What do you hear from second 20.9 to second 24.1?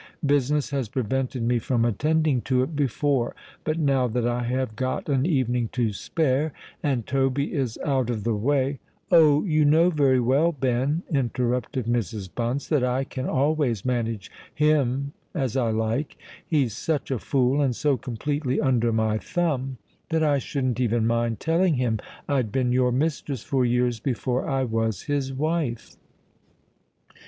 mind telling him I'd been your mistress for years